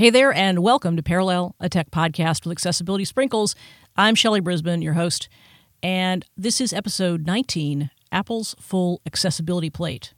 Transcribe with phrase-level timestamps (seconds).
[0.00, 3.54] Hey there, and welcome to Parallel, a tech podcast with accessibility sprinkles.
[3.98, 5.28] I'm Shelly Brisbane, your host,
[5.82, 10.14] and this is episode 19 Apple's Full Accessibility Plate.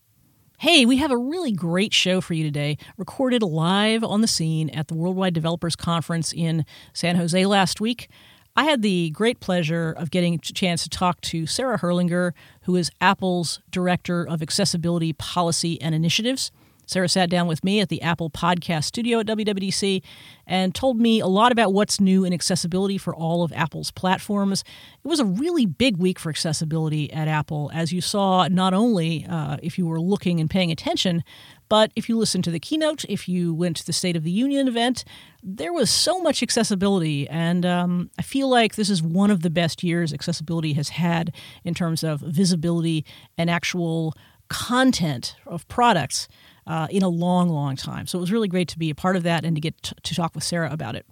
[0.61, 4.71] Hey, we have a really great show for you today, recorded live on the scene
[4.71, 8.09] at the Worldwide Developers Conference in San Jose last week.
[8.55, 12.35] I had the great pleasure of getting a chance to talk to Sarah Herrlinger,
[12.67, 16.53] who is Apple's Director of Accessibility Policy and Initiatives.
[16.93, 20.02] Sarah sat down with me at the Apple Podcast Studio at WWDC
[20.46, 24.62] and told me a lot about what's new in accessibility for all of Apple's platforms.
[25.02, 29.27] It was a really big week for accessibility at Apple, as you saw not only
[29.27, 31.24] uh, if you were looking and paying attention,
[31.70, 34.30] but if you listened to the keynote, if you went to the State of the
[34.30, 35.05] Union event,
[35.42, 37.27] there was so much accessibility.
[37.30, 41.34] And um, I feel like this is one of the best years accessibility has had
[41.64, 43.06] in terms of visibility
[43.38, 44.14] and actual
[44.48, 46.28] content of products
[46.66, 48.07] uh, in a long, long time.
[48.07, 49.95] So it was really great to be a part of that and to get t-
[50.03, 51.07] to talk with Sarah about it.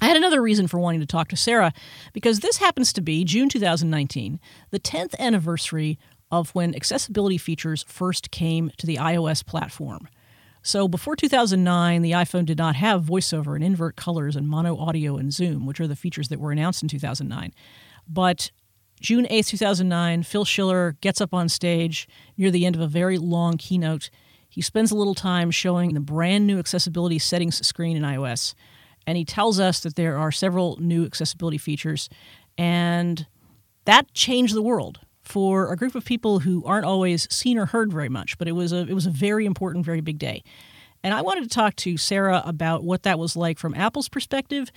[0.00, 1.72] I had another reason for wanting to talk to Sarah
[2.12, 4.38] because this happens to be June 2019,
[4.70, 5.98] the 10th anniversary
[6.30, 10.08] of when accessibility features first came to the iOS platform.
[10.62, 15.16] So before 2009, the iPhone did not have voiceover and invert colors and mono audio
[15.16, 17.52] and zoom, which are the features that were announced in 2009.
[18.06, 18.50] But
[19.00, 23.18] June 8th, 2009, Phil Schiller gets up on stage near the end of a very
[23.18, 24.10] long keynote
[24.48, 28.54] he spends a little time showing the brand new accessibility settings screen in iOS.
[29.06, 32.08] And he tells us that there are several new accessibility features.
[32.56, 33.26] And
[33.84, 37.92] that changed the world for a group of people who aren't always seen or heard
[37.92, 38.38] very much.
[38.38, 40.42] But it was a, it was a very important, very big day.
[41.02, 44.70] And I wanted to talk to Sarah about what that was like from Apple's perspective.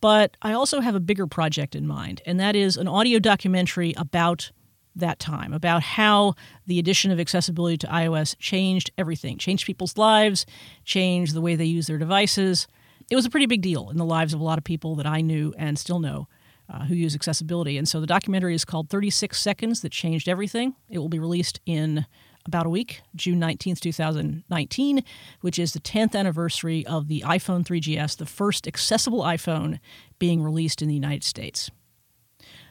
[0.00, 3.94] But I also have a bigger project in mind, and that is an audio documentary
[3.96, 4.52] about
[4.98, 6.34] that time about how
[6.66, 10.46] the addition of accessibility to iOS changed everything, changed people's lives,
[10.84, 12.66] changed the way they use their devices.
[13.10, 15.06] It was a pretty big deal in the lives of a lot of people that
[15.06, 16.28] I knew and still know
[16.70, 17.78] uh, who use accessibility.
[17.78, 20.74] And so the documentary is called 36 Seconds That Changed Everything.
[20.90, 22.06] It will be released in
[22.44, 25.04] about a week, June 19th, 2019,
[25.40, 29.78] which is the 10th anniversary of the iPhone 3GS, the first accessible iPhone
[30.18, 31.70] being released in the United States.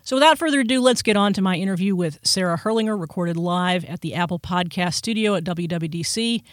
[0.07, 3.83] So, without further ado, let's get on to my interview with Sarah Herrlinger, recorded live
[3.83, 6.43] at the Apple Podcast Studio at WWDC.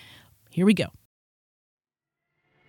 [0.50, 0.86] Here we go.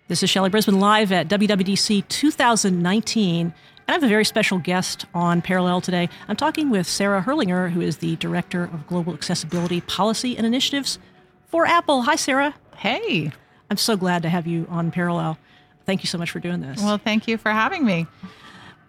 [0.10, 3.46] This is Shelly Brisbane live at WWDC 2019.
[3.48, 3.54] And
[3.88, 6.08] I have a very special guest on Parallel today.
[6.28, 11.00] I'm talking with Sarah Herrlinger, who is the Director of Global Accessibility Policy and Initiatives
[11.48, 12.04] for Apple.
[12.04, 12.54] Hi, Sarah.
[12.78, 13.32] Hey.
[13.72, 15.40] I'm so glad to have you on Parallel.
[15.88, 16.80] Thank you so much for doing this.
[16.80, 18.06] Well, thank you for having me.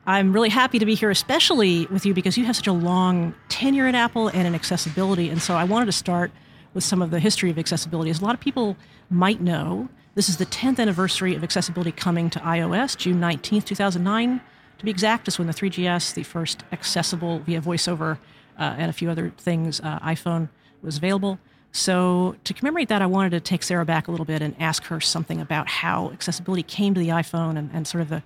[0.09, 3.35] I'm really happy to be here, especially with you because you have such a long
[3.49, 5.31] tenure at Apple and in accessibility.
[5.31, 6.31] And so I wanted to start
[6.75, 8.11] with some of the history of accessibility.
[8.11, 8.77] As a lot of people
[9.11, 14.41] might know, this is the 10th anniversary of accessibility coming to iOS, June 19th, 2009.
[14.79, 18.19] To be exact, is when the 3GS, the first accessible via voiceover
[18.59, 20.51] uh, and a few other things, uh, iPhone
[20.83, 21.41] was available.
[21.73, 24.85] So, to commemorate that, I wanted to take Sarah back a little bit and ask
[24.85, 28.23] her something about how accessibility came to the iPhone and, and sort of the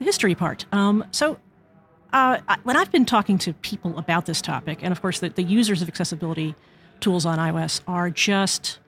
[0.00, 0.64] the history part.
[0.72, 1.38] Um, so,
[2.12, 5.44] uh, when I've been talking to people about this topic, and of course, the, the
[5.44, 6.56] users of accessibility
[6.98, 8.80] tools on iOS are just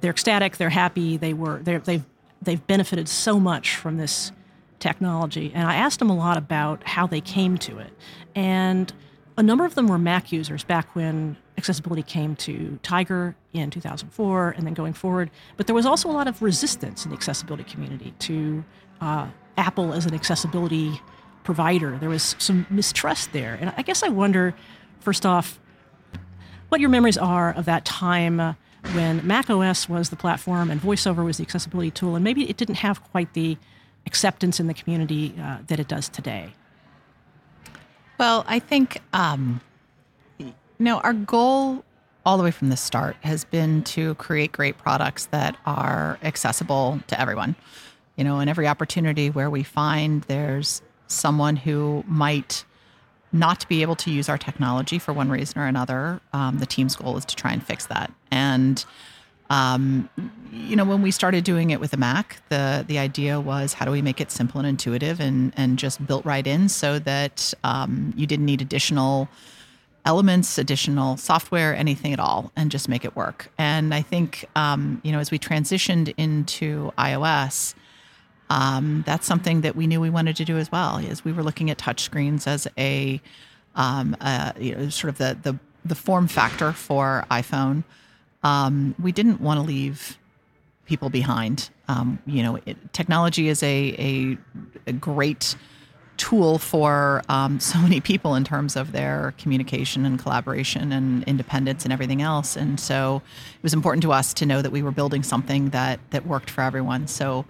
[0.00, 2.04] they're ecstatic, they're happy, they were they they've
[2.40, 4.30] they've benefited so much from this
[4.78, 5.50] technology.
[5.54, 7.92] And I asked them a lot about how they came to it,
[8.36, 8.92] and
[9.36, 14.50] a number of them were Mac users back when accessibility came to Tiger in 2004
[14.56, 15.30] and then going forward.
[15.56, 18.64] But there was also a lot of resistance in the accessibility community to
[19.00, 21.00] uh, Apple as an accessibility
[21.44, 21.98] provider.
[21.98, 23.58] There was some mistrust there.
[23.60, 24.54] And I guess I wonder,
[25.00, 25.58] first off,
[26.68, 28.54] what your memories are of that time uh,
[28.94, 32.56] when Mac OS was the platform and VoiceOver was the accessibility tool, and maybe it
[32.56, 33.56] didn't have quite the
[34.06, 36.52] acceptance in the community uh, that it does today.
[38.18, 39.60] Well, I think, um,
[40.38, 41.84] you know, our goal
[42.24, 47.00] all the way from the start has been to create great products that are accessible
[47.08, 47.56] to everyone
[48.16, 52.64] you know, in every opportunity where we find there's someone who might
[53.32, 56.94] not be able to use our technology for one reason or another, um, the team's
[56.96, 58.12] goal is to try and fix that.
[58.30, 58.84] And
[59.52, 60.08] um,
[60.50, 63.84] you know, when we started doing it with the Mac, the the idea was how
[63.84, 67.52] do we make it simple and intuitive and and just built right in so that
[67.62, 69.28] um, you didn't need additional
[70.06, 73.52] elements, additional software, anything at all, and just make it work.
[73.58, 77.74] And I think um, you know, as we transitioned into iOS,
[78.50, 80.98] um, that's something that we knew we wanted to do as well.
[80.98, 83.20] Is we were looking at touchscreens as a,
[83.74, 84.16] um,
[84.58, 87.84] you know, sort of the the the form factor for iPhone.
[88.42, 90.18] Um, we didn't want to leave
[90.86, 91.70] people behind.
[91.88, 94.38] Um, you know, it, technology is a, a,
[94.86, 95.56] a great
[96.16, 101.84] tool for um, so many people in terms of their communication and collaboration and independence
[101.84, 102.56] and everything else.
[102.56, 103.22] And so
[103.56, 106.50] it was important to us to know that we were building something that that worked
[106.50, 107.06] for everyone.
[107.06, 107.44] So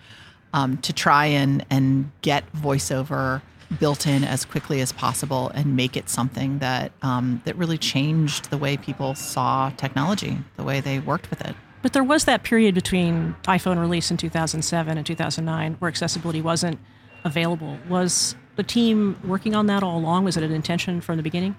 [0.53, 3.43] um, to try and and get voiceover
[3.79, 8.51] built in as quickly as possible and make it something that um, that really changed
[8.51, 11.55] the way people saw technology, the way they worked with it.
[11.83, 16.79] But there was that period between iPhone release in 2007 and 2009 where accessibility wasn't
[17.25, 17.77] available.
[17.89, 20.25] Was the team working on that all along?
[20.25, 21.57] Was it an intention from the beginning?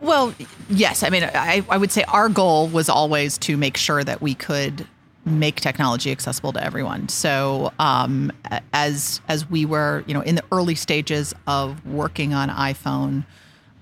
[0.00, 0.34] Well,
[0.68, 1.02] yes.
[1.02, 4.34] I mean, I, I would say our goal was always to make sure that we
[4.34, 4.86] could
[5.24, 7.08] make technology accessible to everyone.
[7.08, 8.32] So um,
[8.72, 13.24] as as we were, you know, in the early stages of working on iPhone,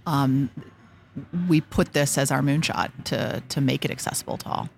[0.06, 0.50] um,
[1.48, 4.68] we put this as our moonshot to to make it accessible to all.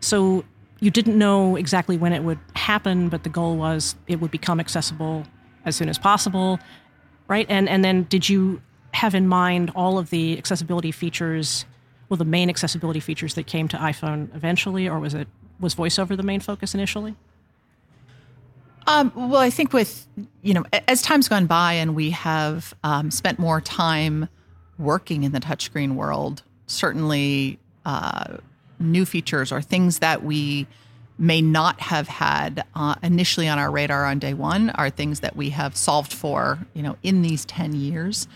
[0.00, 0.44] So
[0.80, 4.60] you didn't know exactly when it would happen, but the goal was it would become
[4.60, 5.24] accessible
[5.64, 6.58] as soon as possible,
[7.26, 7.46] right?
[7.48, 8.60] And and then did you
[8.92, 11.64] have in mind all of the accessibility features,
[12.08, 15.26] well, the main accessibility features that came to iPhone eventually, or was it
[15.60, 17.14] was VoiceOver the main focus initially?
[18.86, 20.06] Um, well, I think with
[20.42, 24.28] you know as time's gone by and we have um, spent more time
[24.78, 28.36] working in the touchscreen world, certainly uh,
[28.78, 30.66] new features or things that we
[31.18, 35.36] may not have had uh, initially on our radar on day one are things that
[35.36, 38.26] we have solved for, you know, in these 10 years.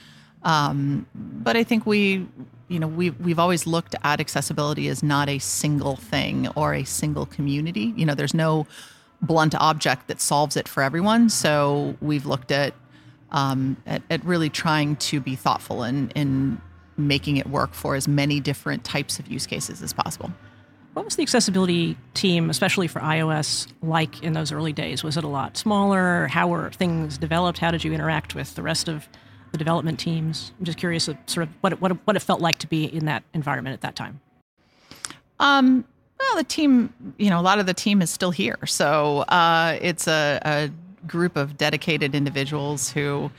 [0.44, 2.26] Um, but I think we,
[2.68, 6.84] you know, we've, we've always looked at accessibility as not a single thing or a
[6.84, 7.92] single community.
[7.96, 8.66] You know, there's no
[9.22, 11.28] blunt object that solves it for everyone.
[11.28, 12.74] So we've looked at,
[13.30, 16.60] um, at, at really trying to be thoughtful in, in
[16.96, 20.30] making it work for as many different types of use cases as possible.
[20.94, 25.04] What was the accessibility team, especially for iOS, like in those early days?
[25.04, 26.26] Was it a lot smaller?
[26.26, 27.58] How were things developed?
[27.58, 29.08] How did you interact with the rest of
[29.52, 30.52] the development teams?
[30.58, 32.84] I'm just curious, sort of what it, what it, what it felt like to be
[32.84, 34.20] in that environment at that time.
[35.40, 35.84] Um,
[36.20, 39.78] well, the team, you know, a lot of the team is still here, so uh,
[39.80, 40.70] it's a, a
[41.06, 43.30] group of dedicated individuals who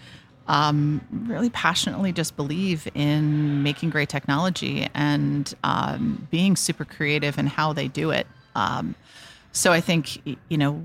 [0.47, 7.45] um, really passionately just believe in making great technology and um, being super creative in
[7.45, 8.25] how they do it.
[8.56, 8.95] Um,
[9.51, 10.83] so I think, you know,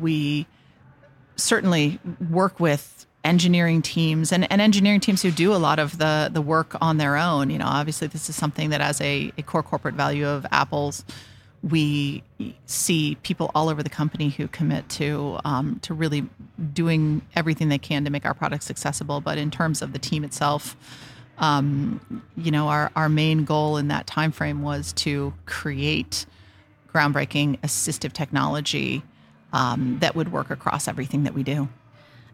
[0.00, 0.46] we
[1.36, 6.30] certainly work with engineering teams and, and engineering teams who do a lot of the,
[6.32, 7.50] the work on their own.
[7.50, 11.04] You know, obviously, this is something that, as a, a core corporate value of Apple's,
[11.62, 12.22] we
[12.66, 16.24] see people all over the company who commit to um, to really
[16.72, 19.20] doing everything they can to make our products accessible.
[19.20, 20.76] But in terms of the team itself,
[21.38, 22.00] um,
[22.36, 26.26] you know, our, our main goal in that time frame was to create
[26.92, 29.02] groundbreaking assistive technology
[29.52, 31.68] um, that would work across everything that we do.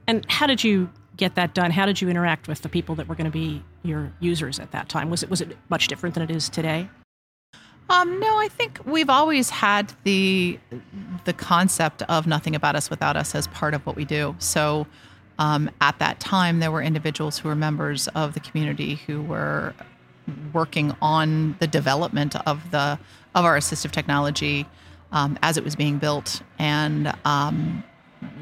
[0.07, 1.71] And how did you get that done?
[1.71, 4.71] How did you interact with the people that were going to be your users at
[4.73, 5.11] that time?
[5.11, 6.89] Was it was it much different than it is today?
[7.91, 10.59] Um, no, I think we've always had the
[11.25, 14.35] the concept of nothing about us without us as part of what we do.
[14.39, 14.87] So
[15.39, 19.75] um, at that time, there were individuals who were members of the community who were
[20.53, 22.99] working on the development of the
[23.35, 24.67] of our assistive technology
[25.11, 27.85] um, as it was being built, and um,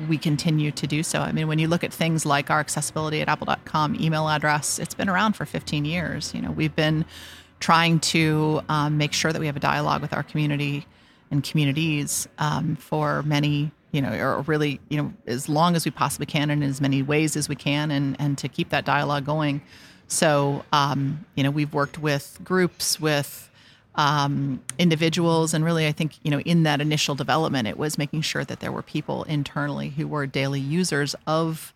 [0.09, 1.21] we continue to do so.
[1.21, 4.95] I mean, when you look at things like our accessibility at apple.com email address, it's
[4.95, 6.35] been around for 15 years.
[6.35, 7.05] You know, we've been
[7.61, 10.87] trying to um, make sure that we have a dialogue with our community
[11.31, 15.91] and communities um, for many, you know, or really, you know, as long as we
[15.91, 18.85] possibly can and in as many ways as we can, and and to keep that
[18.85, 19.61] dialogue going.
[20.09, 23.50] So, um, you know, we've worked with groups, with
[23.95, 28.23] um, individuals, and really, I think, you know, in that initial development, it was making
[28.23, 31.75] sure that there were people internally who were daily users of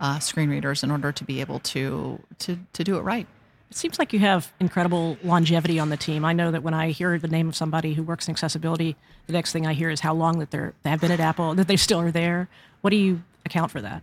[0.00, 3.26] uh, screen readers in order to be able to to to do it right.
[3.70, 6.24] It seems like you have incredible longevity on the team.
[6.24, 9.32] I know that when I hear the name of somebody who works in accessibility, the
[9.32, 11.68] next thing I hear is how long that they're they have been at Apple, that
[11.68, 12.48] they still are there.
[12.80, 14.02] What do you account for that?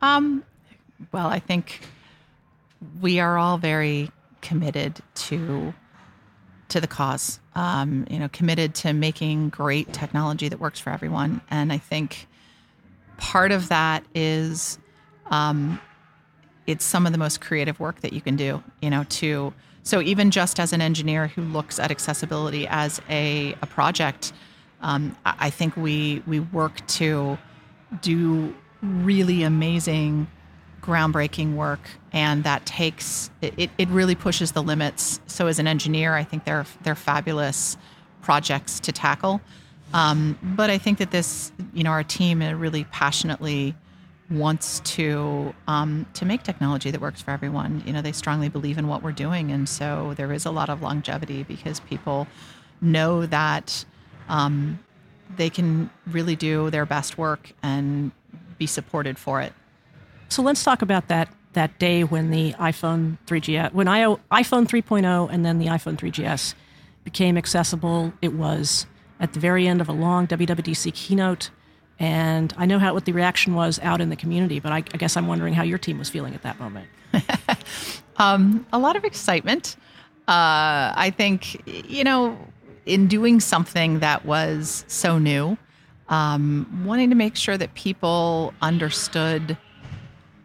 [0.00, 0.44] Um,
[1.12, 1.80] well, I think
[3.00, 4.10] we are all very
[4.40, 5.74] committed to
[6.70, 7.40] to the cause.
[7.54, 12.26] Um, you know, committed to making great technology that works for everyone, and I think
[13.16, 14.78] part of that is
[15.26, 15.80] um,
[16.66, 20.00] it's some of the most creative work that you can do, you know, to so
[20.00, 24.32] even just as an engineer who looks at accessibility as a, a project,
[24.82, 27.38] um, I think we we work to
[28.02, 30.26] do really amazing,
[30.82, 31.80] groundbreaking work,
[32.12, 35.20] and that takes it, it really pushes the limits.
[35.26, 37.76] So as an engineer, I think they're they're fabulous
[38.22, 39.40] projects to tackle.
[39.92, 43.74] Um, but I think that this, you know, our team really passionately
[44.30, 47.82] wants to um, to make technology that works for everyone.
[47.84, 50.68] You know, they strongly believe in what we're doing, and so there is a lot
[50.68, 52.28] of longevity because people
[52.80, 53.84] know that
[54.28, 54.78] um,
[55.36, 58.12] they can really do their best work and
[58.58, 59.52] be supported for it.
[60.30, 65.28] So let's talk about that that day when the iPhone 3GS, when I, iPhone 3.0
[65.32, 66.54] and then the iPhone 3GS
[67.02, 68.12] became accessible.
[68.22, 68.86] It was
[69.18, 71.50] at the very end of a long WWDC keynote.
[71.98, 74.96] And I know how what the reaction was out in the community, but I, I
[74.96, 76.88] guess I'm wondering how your team was feeling at that moment.
[78.16, 79.74] um, a lot of excitement.
[80.28, 81.60] Uh, I think,
[81.90, 82.38] you know,
[82.86, 85.58] in doing something that was so new,
[86.08, 89.58] um, wanting to make sure that people understood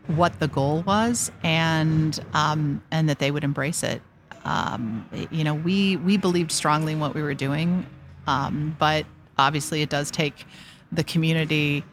[0.08, 4.02] what the goal was and um, and that they would embrace it.
[4.44, 7.86] Um, you know, we we believed strongly in what we were doing,
[8.28, 9.06] um, but
[9.38, 10.46] obviously it does take
[10.92, 11.84] the community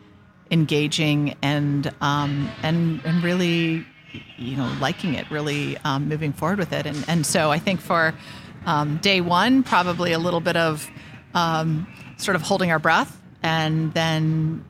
[0.51, 3.87] engaging and um, and and really
[4.37, 7.81] you know liking it, really um, moving forward with it, and and so I think
[7.81, 8.15] for
[8.67, 10.91] um, day one, probably a little bit of
[12.19, 14.65] sort of holding our breath, and then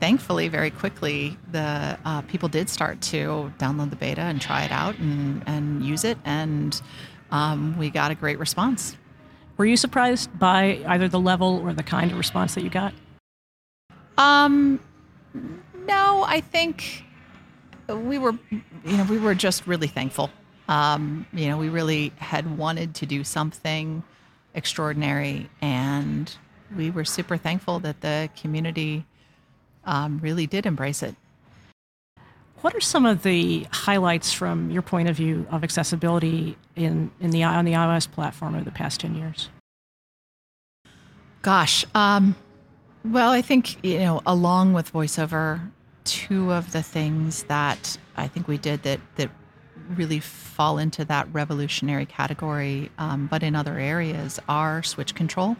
[0.00, 4.72] thankfully, very quickly, the uh, people did start to download the beta and try it
[4.72, 6.80] out and, and use it, and
[7.30, 8.96] um, we got a great response.
[9.56, 12.92] Were you surprised by either the level or the kind of response that you got?
[14.18, 14.80] Um,
[15.86, 17.04] no, I think
[17.88, 20.30] we were, you know, we were just really thankful.
[20.68, 24.02] Um, you know, we really had wanted to do something
[24.54, 26.34] extraordinary, and
[26.76, 29.04] we were super thankful that the community
[29.86, 31.14] um, really did embrace it.
[32.60, 37.30] What are some of the highlights from your point of view of accessibility in, in
[37.30, 39.50] the on the iOS platform over the past ten years?
[41.42, 42.34] Gosh, um,
[43.04, 45.60] well, I think you know, along with voiceover,
[46.04, 49.30] two of the things that I think we did that that
[49.90, 55.56] really fall into that revolutionary category, um, but in other areas, are switch control.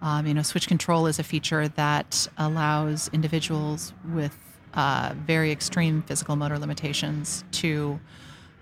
[0.00, 4.36] Um, you know, switch control is a feature that allows individuals with
[4.74, 7.98] uh, very extreme physical motor limitations to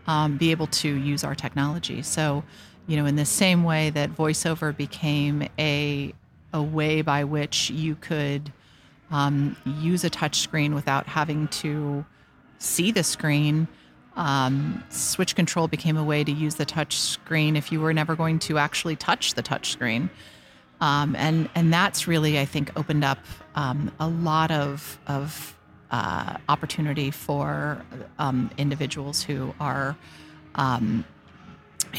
[0.07, 2.03] um, be able to use our technology.
[2.03, 2.43] So,
[2.87, 6.15] you know, in the same way that voiceover became a
[6.53, 8.53] a way by which you could
[9.11, 12.05] um, use a touch screen without having to
[12.59, 13.69] see the screen.
[14.17, 18.17] Um, switch control became a way to use the touch screen if you were never
[18.17, 20.09] going to actually touch the touch screen.
[20.81, 23.19] Um, and and that's really I think opened up
[23.55, 25.57] um, a lot of of
[25.91, 27.83] uh, opportunity for
[28.19, 29.97] um, individuals who are
[30.57, 31.05] um,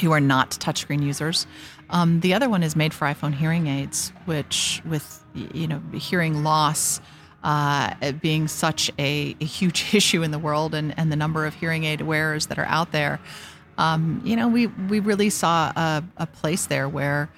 [0.02, 1.48] who are not touchscreen users.
[1.90, 6.44] Um, the other one is made for iPhone hearing aids, which with you know hearing
[6.44, 7.02] loss.
[7.44, 11.54] Uh, being such a, a, huge issue in the world and, and the number of
[11.54, 13.22] hearing aid wearers that are out there,
[13.78, 17.30] um, you know, we, we really saw a, a place there where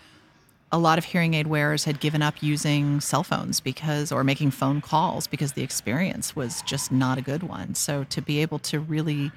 [0.72, 4.52] a lot of hearing aid wearers had given up using cell phones because or making
[4.52, 7.74] phone calls because the experience was just not a good one.
[7.76, 9.32] So to be able to really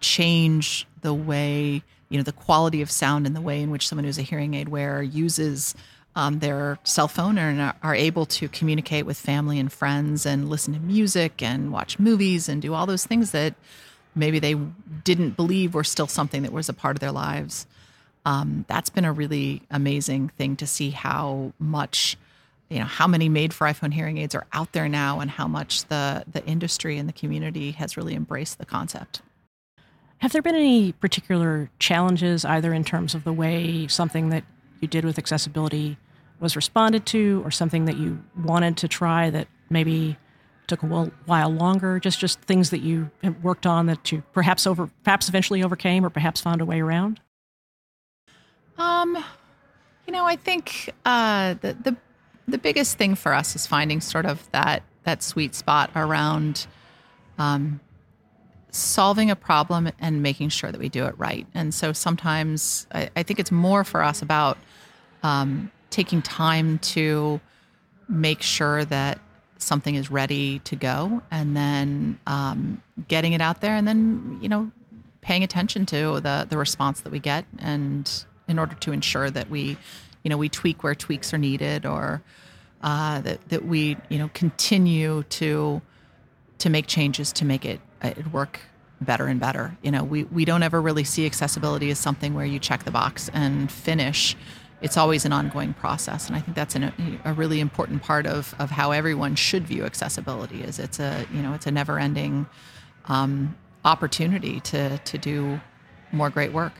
[0.00, 4.04] change the way you know the quality of sound and the way in which someone
[4.04, 5.74] who's a hearing aid wearer uses
[6.14, 10.74] um, their cell phone and are able to communicate with family and friends and listen
[10.74, 13.54] to music and watch movies and do all those things that
[14.14, 14.54] maybe they
[15.02, 17.66] didn't believe were still something that was a part of their lives
[18.24, 22.16] um, that's been a really amazing thing to see how much
[22.70, 25.46] you know how many made for iphone hearing aids are out there now and how
[25.46, 29.22] much the the industry and the community has really embraced the concept.
[30.18, 34.44] Have there been any particular challenges either in terms of the way something that
[34.80, 35.98] you did with accessibility
[36.40, 40.16] was responded to or something that you wanted to try that maybe
[40.66, 40.86] took a
[41.26, 42.00] while longer?
[42.00, 43.10] Just just things that you
[43.42, 47.20] worked on that you perhaps over perhaps eventually overcame or perhaps found a way around
[48.78, 49.22] um,
[50.06, 51.96] you know, I think uh, the the
[52.46, 56.66] the biggest thing for us is finding sort of that that sweet spot around
[57.38, 57.80] um,
[58.70, 61.46] solving a problem and making sure that we do it right.
[61.54, 64.58] And so sometimes I, I think it's more for us about
[65.22, 67.40] um, taking time to
[68.08, 69.20] make sure that
[69.58, 74.48] something is ready to go and then um, getting it out there and then you
[74.48, 74.70] know
[75.22, 79.50] paying attention to the the response that we get and in order to ensure that
[79.50, 79.76] we,
[80.22, 82.22] you know, we tweak where tweaks are needed or
[82.82, 85.80] uh, that, that we, you know, continue to
[86.58, 88.60] to make changes to make it, uh, it work
[89.00, 89.76] better and better.
[89.82, 92.90] You know, we, we don't ever really see accessibility as something where you check the
[92.90, 94.36] box and finish.
[94.84, 96.26] it's always an ongoing process.
[96.26, 96.92] And I think that's an,
[97.24, 101.40] a really important part of, of how everyone should view accessibility is it's a, you
[101.40, 102.46] know, it's a never ending
[103.06, 105.58] um, opportunity to, to do
[106.12, 106.74] more great work.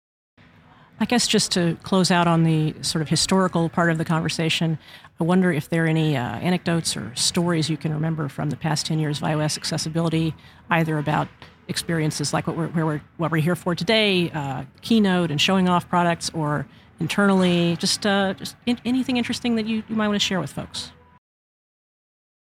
[1.04, 4.78] I guess just to close out on the sort of historical part of the conversation,
[5.20, 8.56] I wonder if there are any uh, anecdotes or stories you can remember from the
[8.56, 10.34] past 10 years of iOS accessibility,
[10.70, 11.28] either about
[11.68, 15.87] experiences like what we're, we're what we're here for today, uh, keynote and showing off
[15.90, 16.66] products, or
[16.99, 20.52] internally, just, uh, just in, anything interesting that you, you might want to share with
[20.52, 20.90] folks.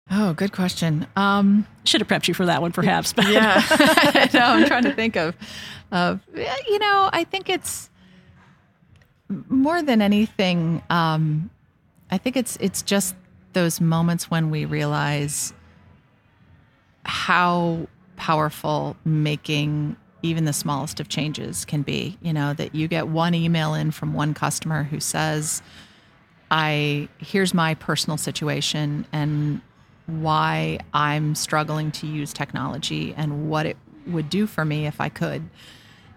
[0.10, 1.06] Oh, good question.
[1.18, 3.12] Um, Should have prepped you for that one, perhaps.
[3.18, 5.36] But yeah, no, I'm trying to think of,
[5.92, 7.90] of, you know, I think it's
[9.50, 10.82] more than anything.
[10.90, 11.50] Um,
[12.12, 13.16] I think it's it's just
[13.54, 15.54] those moments when we realize
[17.06, 22.18] how powerful making even the smallest of changes can be.
[22.22, 25.62] You know, that you get one email in from one customer who says,
[26.50, 29.62] I here's my personal situation and
[30.06, 35.10] why I'm struggling to use technology and what it would do for me if I
[35.10, 35.50] could.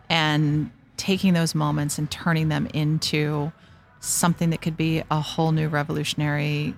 [0.09, 3.53] And taking those moments and turning them into
[4.01, 6.75] something that could be a whole new revolutionary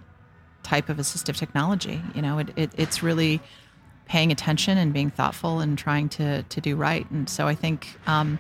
[0.63, 2.03] type of assistive technology.
[2.15, 3.41] You know, it, it, it's really
[4.07, 7.09] paying attention and being thoughtful and trying to to do right.
[7.11, 8.39] And so I think, um,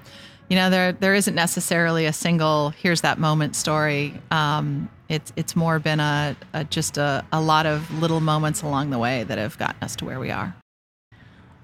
[0.49, 4.14] you know, there there isn't necessarily a single here's that moment story.
[4.30, 8.90] Um, it's it's more been a, a just a, a lot of little moments along
[8.90, 10.54] the way that have gotten us to where we are.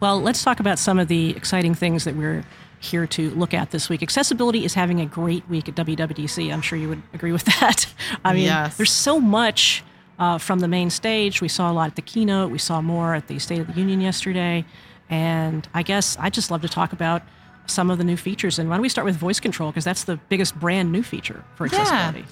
[0.00, 2.44] Well, let's talk about some of the exciting things that we're
[2.84, 4.02] here to look at this week.
[4.02, 6.52] Accessibility is having a great week at WWDC.
[6.52, 7.86] I'm sure you would agree with that.
[8.24, 8.76] I mean, yes.
[8.76, 9.82] there's so much
[10.18, 11.40] uh, from the main stage.
[11.40, 12.50] We saw a lot at the keynote.
[12.50, 14.64] We saw more at the State of the Union yesterday.
[15.10, 17.22] And I guess I just love to talk about
[17.66, 18.58] some of the new features.
[18.58, 19.70] And why don't we start with voice control?
[19.70, 22.20] Because that's the biggest brand new feature for accessibility.
[22.20, 22.26] Yeah.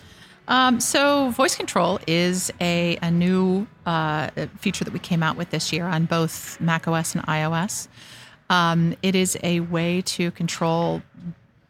[0.48, 4.28] Um, so, voice control is a, a new uh,
[4.58, 7.86] feature that we came out with this year on both macOS and iOS.
[8.52, 11.00] Um, it is a way to control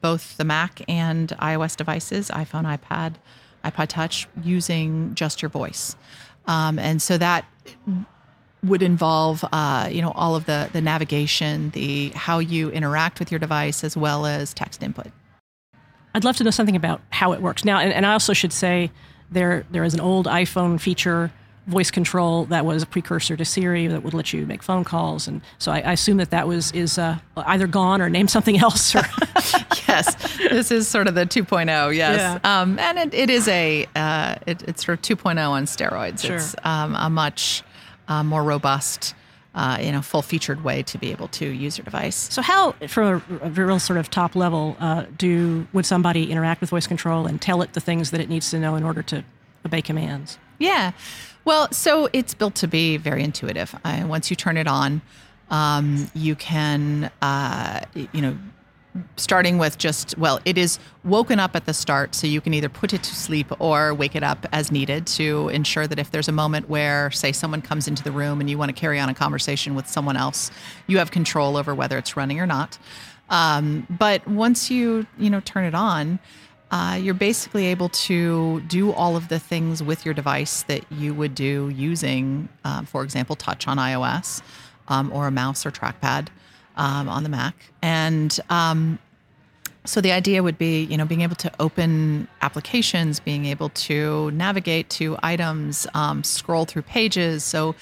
[0.01, 3.15] both the Mac and iOS devices, iPhone, iPad,
[3.65, 5.95] iPod Touch, using just your voice.
[6.47, 7.45] Um, and so that
[8.65, 13.31] would involve, uh, you know, all of the the navigation, the how you interact with
[13.31, 15.07] your device, as well as text input.
[16.17, 18.53] I'd love to know something about how it works now, and, and I also should
[18.53, 18.91] say
[19.31, 21.31] there there is an old iPhone feature
[21.67, 25.29] voice control that was a precursor to Siri that would let you make phone calls,
[25.29, 28.59] and so I, I assume that that was is uh, either gone or named something
[28.59, 28.95] else.
[28.95, 29.03] Or
[29.89, 31.95] yes, this is sort of the 2.0.
[31.95, 32.39] Yes, yeah.
[32.45, 36.25] um, and it, it is a uh, it, it's sort of 2.0 on steroids.
[36.25, 36.37] Sure.
[36.37, 37.63] It's um, a much
[38.09, 39.15] uh, more robust.
[39.55, 42.17] Uh, you know, full featured way to be able to use your device.
[42.17, 46.63] So, how, from a, a real sort of top level, uh, do would somebody interact
[46.63, 49.03] with voice control and tell it the things that it needs to know in order
[49.03, 49.23] to
[49.67, 50.39] obey commands?
[50.59, 50.93] Yeah,
[51.45, 53.75] well, so it's built to be very intuitive.
[53.85, 55.03] Uh, once you turn it on,
[55.51, 58.37] um, you can, uh, you know,
[59.17, 62.69] starting with just, well, it is woken up at the start, so you can either
[62.69, 66.29] put it to sleep or wake it up as needed to ensure that if there's
[66.29, 69.09] a moment where, say, someone comes into the room and you want to carry on
[69.09, 70.51] a conversation with someone else,
[70.87, 72.79] you have control over whether it's running or not.
[73.31, 76.19] Um, but once you, you know, turn it on,
[76.73, 81.13] uh, you're basically able to do all of the things with your device that you
[81.13, 84.41] would do using, uh, for example, touch on iOS
[84.89, 86.29] um, or a mouse or trackpad
[86.77, 87.55] um, on the Mac.
[87.83, 88.99] And um,
[89.85, 94.31] so the idea would be, you know, being able to open applications, being able to
[94.31, 97.45] navigate to items, um, scroll through pages.
[97.45, 97.75] So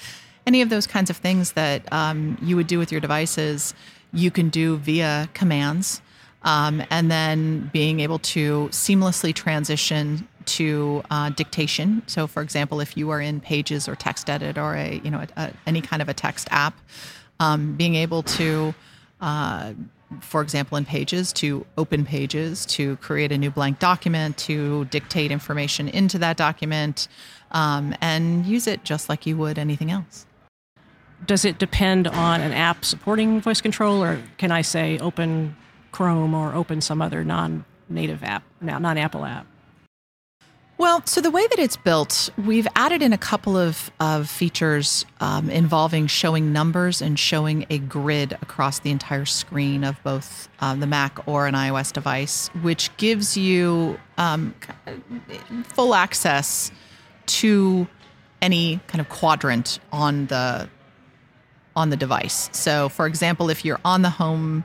[0.45, 3.73] any of those kinds of things that um, you would do with your devices,
[4.11, 6.01] you can do via commands.
[6.43, 12.01] Um, and then being able to seamlessly transition to uh, dictation.
[12.07, 15.27] So, for example, if you are in Pages or TextEdit or a you know a,
[15.39, 16.73] a, any kind of a text app,
[17.39, 18.73] um, being able to
[19.21, 19.73] uh,
[20.19, 25.31] for example, in Pages, to open Pages, to create a new blank document, to dictate
[25.31, 27.07] information into that document,
[27.51, 30.25] um, and use it just like you would anything else.
[31.25, 35.55] Does it depend on an app supporting voice control, or can I say open
[35.91, 39.45] Chrome or open some other non-native app, non-Apple app?
[40.81, 45.05] Well, so the way that it's built, we've added in a couple of, of features
[45.19, 50.79] um, involving showing numbers and showing a grid across the entire screen of both um,
[50.79, 54.55] the Mac or an iOS device, which gives you um,
[55.65, 56.71] full access
[57.27, 57.87] to
[58.41, 60.67] any kind of quadrant on the
[61.75, 62.49] on the device.
[62.53, 64.63] So, for example, if you're on the home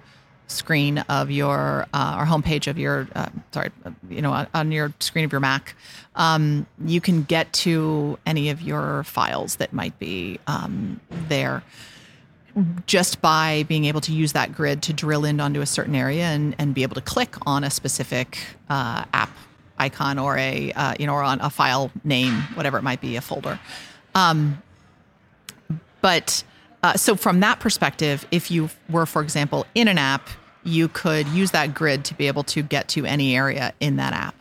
[0.49, 3.71] screen of your uh, or homepage of your uh, sorry
[4.09, 5.75] you know on, your screen of your mac
[6.15, 11.63] um, you can get to any of your files that might be um, there
[12.87, 16.25] just by being able to use that grid to drill in onto a certain area
[16.25, 18.39] and, and be able to click on a specific
[18.71, 19.31] uh, app
[19.79, 23.17] icon or a uh, you know or on a file name whatever it might be
[23.17, 23.59] a folder.
[24.15, 24.63] Um,
[26.01, 26.45] but
[26.87, 30.29] uh, so, from that perspective, if you were, for example, in an app,
[30.63, 34.13] you could use that grid to be able to get to any area in that
[34.13, 34.37] app.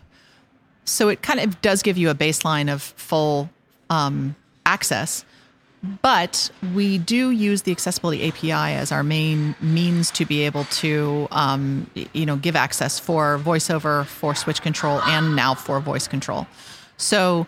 [0.86, 3.49] So, it kind of does give you a baseline of full
[3.89, 5.25] um, access.
[6.01, 11.27] But we do use the accessibility API as our main means to be able to,
[11.31, 16.47] um, you know, give access for VoiceOver, for switch control, and now for voice control.
[16.97, 17.45] So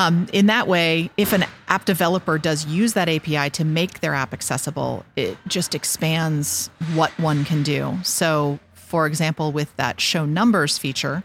[0.00, 4.14] um, in that way, if an app developer does use that API to make their
[4.14, 7.98] app accessible, it just expands what one can do.
[8.02, 11.22] So, for example, with that show numbers feature,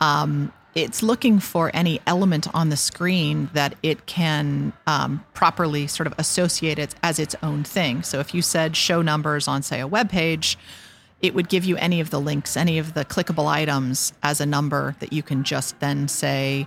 [0.00, 6.08] um, it's looking for any element on the screen that it can um, properly sort
[6.08, 8.02] of associate it as its own thing.
[8.02, 10.58] So, if you said show numbers on, say, a web page,
[11.22, 14.46] it would give you any of the links, any of the clickable items as a
[14.46, 16.66] number that you can just then say,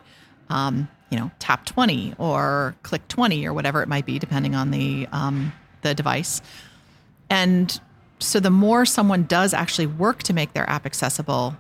[0.50, 4.72] um, you know, tap 20 or click 20 or whatever it might be, depending on
[4.72, 6.42] the, um, the device.
[7.30, 7.80] And
[8.20, 11.56] so the more someone does actually work to make their app accessible,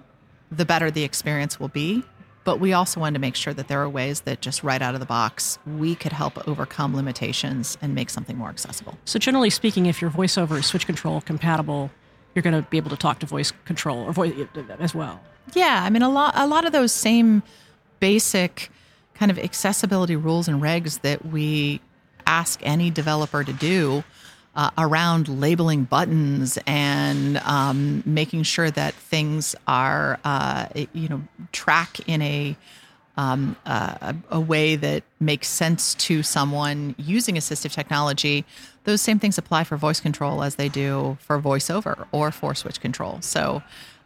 [0.52, 2.04] the better the experience will be.
[2.46, 4.94] But we also want to make sure that there are ways that just right out
[4.94, 8.98] of the box, we could help overcome limitations and make something more accessible.
[9.06, 11.92] So, generally speaking, if your voiceover is switch control compatible,
[12.34, 14.34] you're going to be able to talk to voice control or voice
[14.80, 15.22] as well.
[15.54, 17.44] Yeah, I mean a lot a lot of those same
[18.00, 18.72] basic
[19.20, 21.82] kind of accessibility rules and regs that we
[22.26, 24.04] ask any developer to do
[24.56, 32.00] uh, around labeling buttons and um, making sure that things are, uh, you know, track
[32.08, 32.56] in a
[33.18, 38.46] um, uh, a way that makes sense to someone using assistive technology.
[38.86, 42.80] Those same things apply for voice control as they do for voiceover or for switch
[42.80, 43.18] control.
[43.20, 43.62] So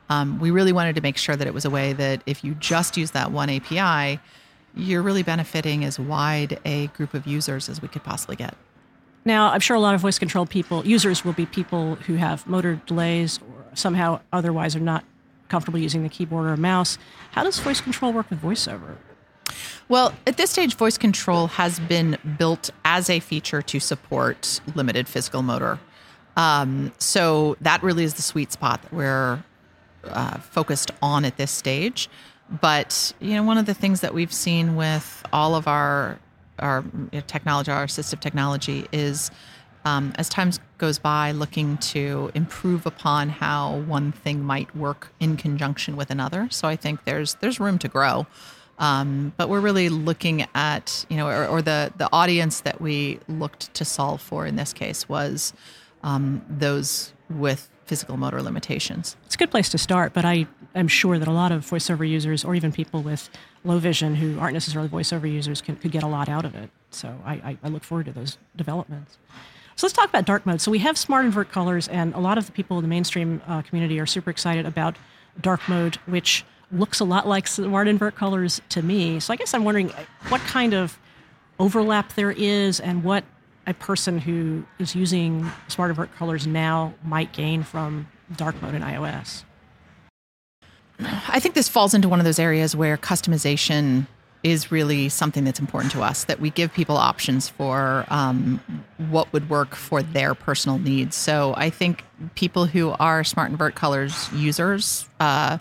[0.10, 2.56] um, we really wanted to make sure that it was a way that if you
[2.56, 4.20] just use that one API,
[4.76, 8.56] you're really benefiting as wide a group of users as we could possibly get.
[9.26, 12.46] Now, I'm sure a lot of voice control people, users will be people who have
[12.46, 15.06] motor delays or somehow otherwise are not
[15.48, 16.98] comfortable using the keyboard or mouse.
[17.32, 18.96] How does voice control work with VoiceOver?
[19.88, 25.08] Well, at this stage, voice control has been built as a feature to support limited
[25.08, 25.80] physical motor.
[26.36, 29.44] Um, so that really is the sweet spot that we're
[30.06, 32.10] uh, focused on at this stage.
[32.62, 36.20] But you know, one of the things that we've seen with all of our
[36.60, 36.84] our
[37.26, 39.32] technology, our assistive technology, is
[39.86, 45.36] um, as time goes by, looking to improve upon how one thing might work in
[45.36, 46.48] conjunction with another.
[46.52, 48.28] So I think there's there's room to grow.
[48.80, 53.20] Um, but we're really looking at you know, or, or, the the audience that we
[53.28, 55.54] looked to solve for in this case was
[56.02, 59.16] um, those with physical motor limitations.
[59.26, 62.08] It's a good place to start, but I am sure that a lot of voiceover
[62.08, 63.30] users, or even people with
[63.64, 66.70] low vision who aren't necessarily voiceover users, can, could get a lot out of it.
[66.92, 69.18] So I, I, look forward to those developments.
[69.76, 70.62] So let's talk about dark mode.
[70.62, 73.42] So we have smart invert colors, and a lot of the people in the mainstream
[73.48, 74.96] uh, community are super excited about
[75.42, 79.20] dark mode, which looks a lot like smart invert colors to me.
[79.20, 79.92] So I guess I'm wondering
[80.30, 81.00] what kind of
[81.60, 83.24] overlap there is and what
[83.66, 88.82] a person who is using smart invert colors now might gain from dark mode in
[88.82, 89.44] iOS?
[91.00, 94.08] I think this falls into one of those areas where customization
[94.44, 98.60] is really something that's important to us that we give people options for um,
[99.10, 101.16] what would work for their personal needs.
[101.16, 102.04] So I think
[102.36, 105.60] people who are Smart Invert Colors users uh,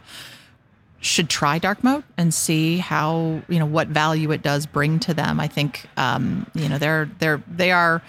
[1.02, 5.12] should try dark mode and see how you know what value it does bring to
[5.12, 5.40] them.
[5.40, 8.00] I think um, you know they're they're they are.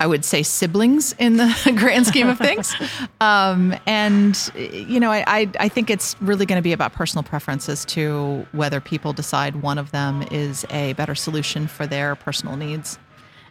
[0.00, 2.72] I would say siblings in the grand scheme of things,
[3.20, 7.24] um, and you know I, I, I think it's really going to be about personal
[7.24, 12.56] preferences to whether people decide one of them is a better solution for their personal
[12.56, 12.98] needs.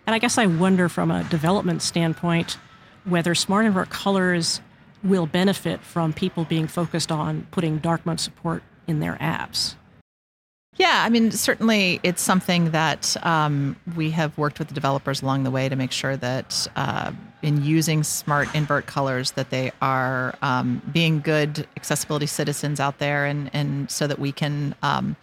[0.05, 2.57] And I guess I wonder from a development standpoint
[3.03, 4.61] whether smart invert colors
[5.03, 9.75] will benefit from people being focused on putting dark mode support in their apps.
[10.77, 15.43] Yeah, I mean, certainly it's something that um, we have worked with the developers along
[15.43, 20.35] the way to make sure that uh, in using smart invert colors that they are
[20.43, 25.15] um, being good accessibility citizens out there and, and so that we can um,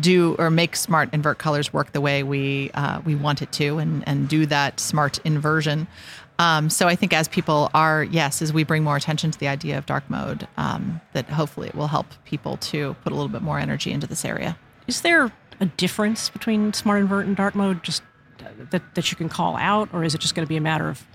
[0.00, 3.78] do or make smart invert colors work the way we uh, we want it to,
[3.78, 5.86] and and do that smart inversion.
[6.38, 9.48] Um, so I think as people are yes, as we bring more attention to the
[9.48, 13.30] idea of dark mode, um, that hopefully it will help people to put a little
[13.30, 14.58] bit more energy into this area.
[14.86, 18.02] Is there a difference between smart invert and dark mode, just
[18.40, 20.60] uh, that that you can call out, or is it just going to be a
[20.60, 21.06] matter of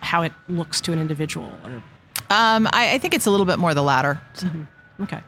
[0.00, 1.52] how it looks to an individual?
[1.64, 1.82] Or
[2.30, 4.20] um, I, I, think it's a little bit more the latter.
[4.36, 5.02] Mm-hmm.
[5.02, 5.20] Okay.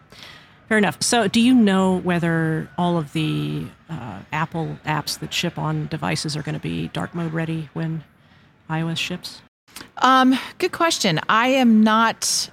[0.68, 1.02] Fair enough.
[1.02, 6.36] So, do you know whether all of the uh, Apple apps that ship on devices
[6.36, 8.04] are going to be dark mode ready when
[8.72, 9.42] iOS ships?
[9.98, 11.20] Um, good question.
[11.28, 12.50] I am not.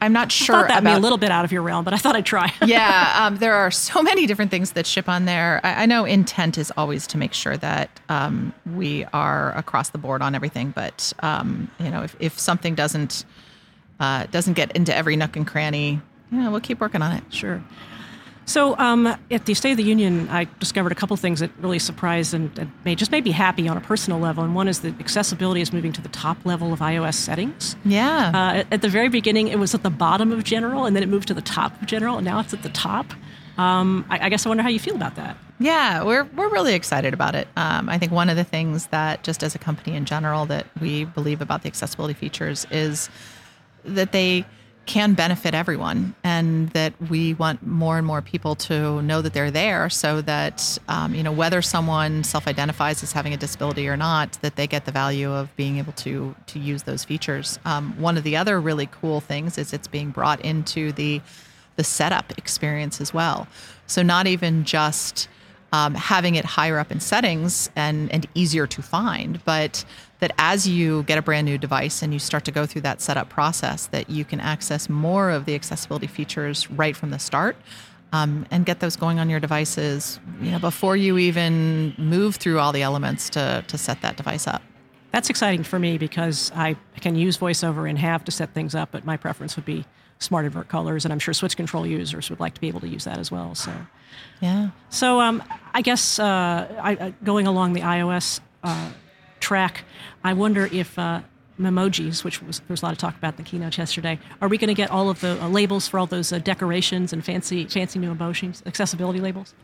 [0.00, 0.54] I'm not sure.
[0.54, 2.14] I thought that'd about, be a little bit out of your realm, but I thought
[2.14, 2.52] I'd try.
[2.64, 5.60] yeah, um, there are so many different things that ship on there.
[5.64, 9.98] I, I know intent is always to make sure that um, we are across the
[9.98, 13.24] board on everything, but um, you know, if, if something doesn't
[13.98, 17.24] uh, doesn't get into every nook and cranny, yeah, we'll keep working on it.
[17.30, 17.62] Sure.
[18.48, 21.78] So um, at the State of the Union, I discovered a couple things that really
[21.78, 24.42] surprised and, and made, just made me happy on a personal level.
[24.42, 27.76] And one is that accessibility is moving to the top level of iOS settings.
[27.84, 28.32] Yeah.
[28.34, 31.02] Uh, at, at, the very beginning, it was at the bottom of general, and then
[31.02, 33.12] it moved to the top of general, and now it's at the top.
[33.58, 35.36] Um, I, I, guess I wonder how you feel about that.
[35.60, 37.48] Yeah, we're we're really excited about it.
[37.56, 40.66] Um, I think one of the things that just as a company in general that
[40.80, 43.10] we believe about the accessibility features is
[43.84, 44.46] that they
[44.88, 49.50] can benefit everyone, and that we want more and more people to know that they're
[49.50, 54.32] there, so that um, you know whether someone self-identifies as having a disability or not,
[54.40, 57.58] that they get the value of being able to to use those features.
[57.64, 61.20] Um, one of the other really cool things is it's being brought into the
[61.76, 63.46] the setup experience as well.
[63.86, 65.28] So not even just
[65.72, 69.84] um, having it higher up in settings and and easier to find, but
[70.20, 73.00] that as you get a brand new device and you start to go through that
[73.00, 77.56] setup process, that you can access more of the accessibility features right from the start.
[78.10, 82.58] Um, and get those going on your devices, you know, before you even move through
[82.58, 84.62] all the elements to to set that device up.
[85.10, 88.90] That's exciting for me because I can use VoiceOver and have to set things up,
[88.92, 89.84] but my preference would be
[90.18, 92.88] smart invert colors, and I'm sure switch control users would like to be able to
[92.88, 93.54] use that as well.
[93.54, 93.72] So,
[94.40, 94.70] yeah.
[94.90, 95.42] So, um,
[95.74, 98.90] I guess uh, I, going along the iOS uh,
[99.40, 99.84] track,
[100.24, 101.20] I wonder if uh,
[101.58, 104.48] Memojis, which was there was a lot of talk about in the keynote yesterday, are
[104.48, 107.24] we going to get all of the uh, labels for all those uh, decorations and
[107.24, 109.54] fancy fancy new emojis, accessibility labels?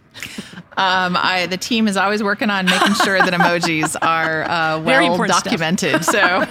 [0.77, 5.27] Um, I, the team is always working on making sure that emojis are uh, well
[5.27, 6.05] documented.
[6.05, 6.45] so,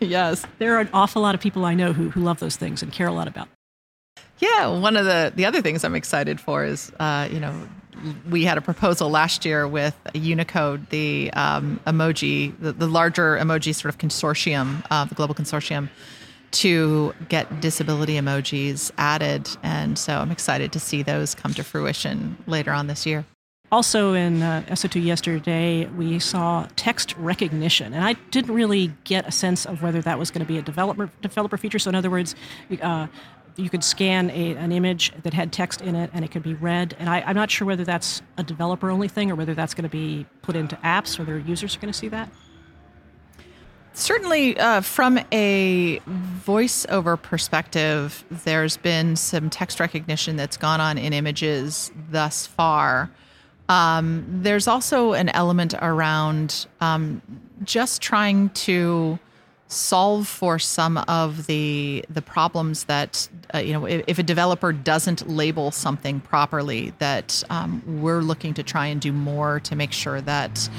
[0.00, 2.82] yes, there are an awful lot of people I know who who love those things
[2.82, 3.46] and care a lot about.
[3.46, 4.24] Them.
[4.40, 7.68] Yeah, one of the the other things I'm excited for is uh, you know
[8.28, 13.74] we had a proposal last year with Unicode, the um, emoji, the, the, larger emoji
[13.74, 15.88] sort of consortium, uh, the global consortium,
[16.50, 19.48] to get disability emojis added.
[19.62, 23.24] And so I'm excited to see those come to fruition later on this year.
[23.70, 29.30] Also, in uh, SOTU yesterday, we saw text recognition, and I didn't really get a
[29.30, 31.78] sense of whether that was going to be a developer developer feature.
[31.78, 32.34] So, in other words,
[32.80, 33.08] uh,
[33.58, 36.54] you could scan a, an image that had text in it and it could be
[36.54, 36.96] read.
[36.98, 39.82] And I, am not sure whether that's a developer only thing or whether that's going
[39.82, 42.30] to be put into apps their users are going to see that.
[43.98, 45.98] Certainly, uh, from a
[46.46, 53.10] voiceover perspective, there's been some text recognition that's gone on in images thus far.
[53.68, 57.20] Um, there's also an element around um,
[57.64, 59.18] just trying to
[59.66, 64.72] solve for some of the the problems that uh, you know if, if, a developer
[64.72, 69.92] doesn't label something properly that um, we're looking to try and do more to make
[69.92, 70.70] sure that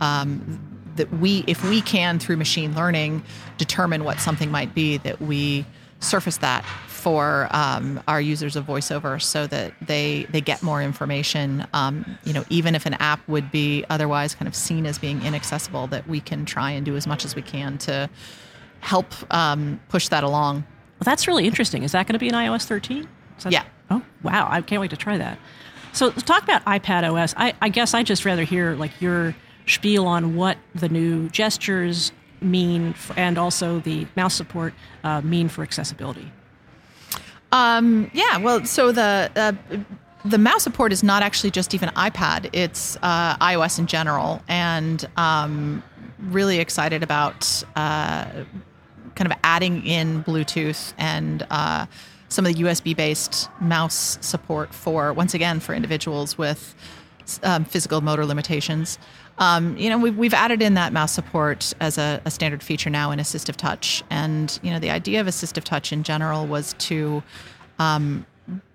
[0.00, 3.22] um, that we if we can through machine learning
[3.58, 5.64] determine what something might be that we
[6.00, 11.66] surface that for um, our users of voiceover so that they they get more information.
[11.72, 15.22] Um, you know even if an app would be otherwise kind of seen as being
[15.22, 18.10] inaccessible that we can try and do as much as we can to
[18.80, 20.56] help um, push that along.
[20.98, 21.82] Well that's really interesting.
[21.82, 23.08] Is that going to be in ios 13
[23.48, 23.64] yeah.
[23.90, 24.46] Oh wow.
[24.50, 25.38] I can't wait to try that.
[25.92, 29.34] So talk about ipad os I, I guess i just rather hear like your
[29.66, 34.72] spiel on what the new gestures mean for, and also the mouse support
[35.04, 36.32] uh, mean for accessibility
[37.52, 39.52] um, yeah, well, so the uh,
[40.24, 45.08] the mouse support is not actually just even iPad; it's uh, iOS in general, and
[45.16, 45.82] um,
[46.18, 48.44] really excited about uh,
[49.14, 51.86] kind of adding in Bluetooth and uh,
[52.28, 56.74] some of the USB-based mouse support for once again for individuals with
[57.42, 58.98] um, physical motor limitations.
[59.40, 62.90] Um, you know, we've, we've added in that mouse support as a, a, standard feature
[62.90, 64.04] now in assistive touch.
[64.10, 67.22] And, you know, the idea of assistive touch in general was to
[67.78, 68.26] um,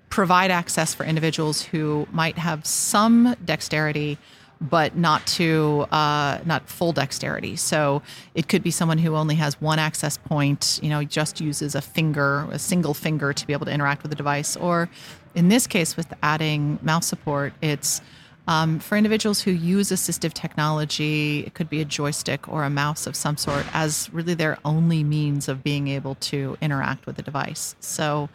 [0.09, 4.17] provide access for individuals who might have some dexterity
[4.61, 7.55] but not to uh, not full dexterity.
[7.55, 8.01] So
[8.33, 11.81] it could be someone who only has one access point, you know, just uses a
[11.81, 14.55] finger, a single finger to be able to interact with the device.
[14.55, 14.89] Or
[15.35, 18.01] in this case, with adding mouse support, it's
[18.47, 23.07] um, for individuals who use assistive technology, it could be a joystick or a mouse
[23.07, 27.23] of some sort as really their only means of being able to interact with the
[27.23, 27.75] device.
[27.79, 28.29] So,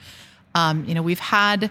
[0.54, 1.70] um, you know, we've had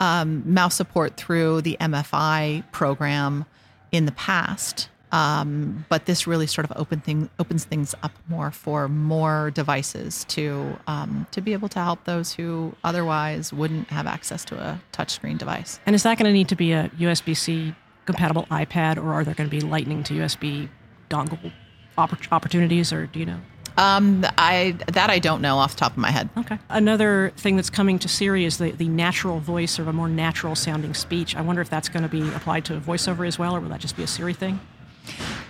[0.00, 3.44] um, mouse support through the MFI program
[3.92, 4.88] in the past.
[5.12, 10.24] Um, but this really sort of open thing, opens things up more for more devices
[10.24, 14.80] to um, to be able to help those who otherwise wouldn't have access to a
[14.92, 15.78] touchscreen device.
[15.86, 19.24] And is that going to need to be a USB C compatible iPad, or are
[19.24, 20.68] there going to be Lightning to USB
[21.08, 21.52] dongle
[21.96, 23.40] opportunities, or do you know?
[23.78, 26.30] Um, I that I don't know off the top of my head.
[26.36, 26.58] Okay.
[26.70, 30.54] Another thing that's coming to Siri is the, the natural voice or a more natural
[30.54, 31.36] sounding speech.
[31.36, 33.80] I wonder if that's going to be applied to voiceover as well, or will that
[33.80, 34.58] just be a Siri thing?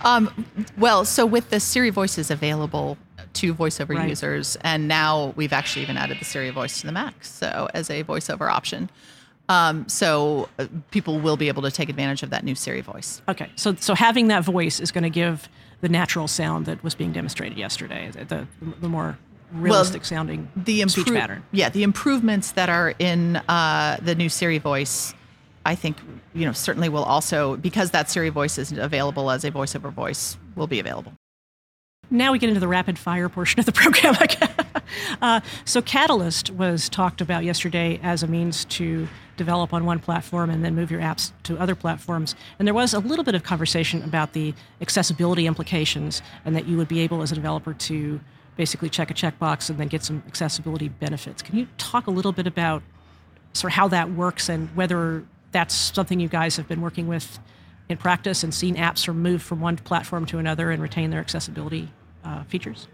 [0.07, 0.47] Um,
[0.79, 2.97] well, so with the Siri voices available
[3.35, 4.09] to voiceover right.
[4.09, 7.91] users, and now we've actually even added the Siri voice to the Mac, so as
[7.91, 8.89] a voiceover option.
[9.49, 13.21] Um, so uh, people will be able to take advantage of that new Siri voice.
[13.29, 15.49] Okay, so so having that voice is going to give
[15.81, 18.47] the natural sound that was being demonstrated yesterday, the,
[18.81, 19.19] the more
[19.53, 21.45] realistic well, sounding the impro- speech pattern.
[21.53, 25.15] Yeah, the improvements that are in uh, the new Siri voice,
[25.67, 25.97] I think,
[26.33, 30.39] you know, certainly will also, because that Siri voice isn't available as a voiceover voice,
[30.55, 31.13] will be available.
[32.09, 34.15] Now we get into the rapid fire portion of the program.
[35.21, 40.51] uh, so, Catalyst was talked about yesterday as a means to develop on one platform
[40.51, 42.37] and then move your apps to other platforms.
[42.61, 46.77] And there was a little bit of conversation about the accessibility implications and that you
[46.77, 48.21] would be able as a developer to
[48.57, 51.43] basically check a checkbox and then get some accessibility benefits.
[51.43, 52.85] Can you talk a little bit about
[53.53, 57.39] sort of how that works and whether that's something you guys have been working with
[57.89, 61.89] in practice and seen apps move from one platform to another and retain their accessibility
[62.25, 62.89] uh, features?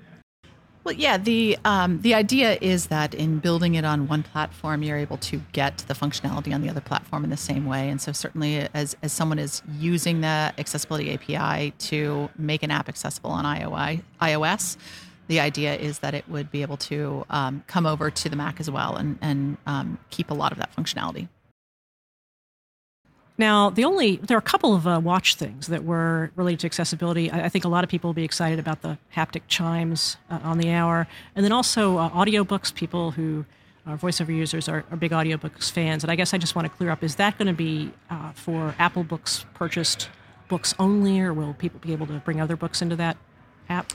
[0.85, 4.97] Well, yeah, the um, the idea is that in building it on one platform, you're
[4.97, 7.89] able to get the functionality on the other platform in the same way.
[7.89, 12.89] And so, certainly, as as someone is using the accessibility API to make an app
[12.89, 14.77] accessible on iOS,
[15.29, 18.59] the idea is that it would be able to um, come over to the Mac
[18.59, 21.29] as well and and um, keep a lot of that functionality.
[23.39, 26.67] Now, the only there are a couple of uh, watch things that were related to
[26.67, 27.31] accessibility.
[27.31, 30.39] I, I, think a lot of people will be excited about the haptic chimes uh,
[30.43, 32.75] on the hour, and then also uh, audiobooks.
[32.75, 33.47] People who
[33.87, 36.77] are voiceover users are, are, big audiobooks fans, and I guess I just want to
[36.77, 40.11] clear up: is that going to be uh, for Apple Books purchased
[40.49, 43.17] books only, or will people be able to bring other books into that
[43.71, 43.93] app?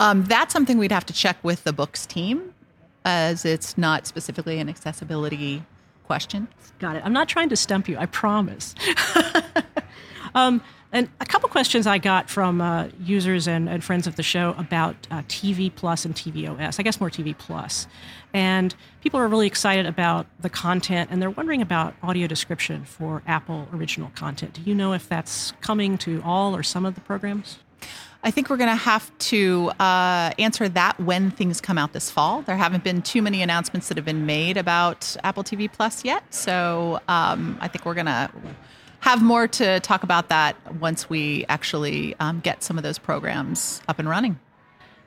[0.00, 2.52] Um, that's something we'd have to check with the books team,
[3.04, 5.62] as it's not specifically an accessibility
[6.06, 6.48] question.
[6.78, 7.02] Got it.
[7.04, 8.74] I'm not trying to stump you, I promise.
[10.34, 14.22] um, and a couple questions I got from uh, users and, and, friends of the
[14.22, 16.78] show about uh, TV Plus and tvOS.
[16.78, 17.86] I guess more TV Plus.
[18.32, 23.22] And people are really excited about the content and they're wondering about audio description for
[23.26, 24.54] Apple original content.
[24.54, 27.58] Do you know if that's coming to all or some of the programs?
[28.26, 32.10] I think we're going to have to uh, answer that when things come out this
[32.10, 32.42] fall.
[32.42, 36.24] There haven't been too many announcements that have been made about Apple TV Plus yet.
[36.34, 38.28] So um, I think we're going to
[38.98, 43.80] have more to talk about that once we actually um, get some of those programs
[43.86, 44.40] up and running.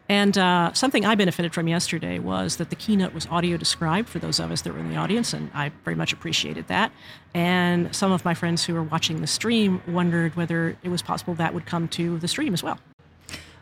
[0.08, 4.20] And uh, something I benefited from yesterday was that the keynote was audio described for
[4.20, 6.94] those of us that were in the audience, and I very much appreciated that.
[7.34, 11.36] And some of my friends who were watching the stream wondered whether it was possible
[11.36, 12.80] that would come to the stream as well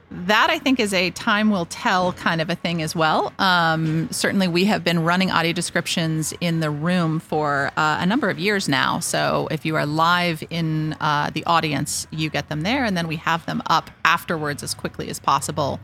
[0.10, 3.34] that I think is a time will tell kind of a thing as well.
[3.40, 8.30] Um, certainly, we have been running audio descriptions in the room for uh, a number
[8.30, 9.00] of years now.
[9.00, 13.08] So if you are live in uh, the audience, you get them there, and then
[13.08, 15.80] we have them up afterwards as quickly as possible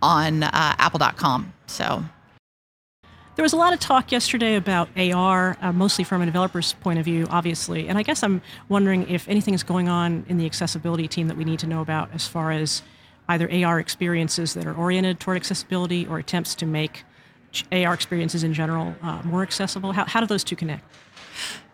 [0.00, 1.52] on uh, Apple.com.
[1.66, 2.04] So.
[3.36, 6.98] There was a lot of talk yesterday about AR, uh, mostly from a developer's point
[6.98, 7.88] of view, obviously.
[7.88, 11.38] And I guess I'm wondering if anything is going on in the accessibility team that
[11.38, 12.82] we need to know about as far as
[13.30, 17.04] either AR experiences that are oriented toward accessibility or attempts to make
[17.72, 19.92] AR experiences in general uh, more accessible?
[19.92, 20.84] How, how do those two connect?